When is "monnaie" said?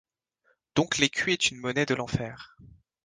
1.59-1.85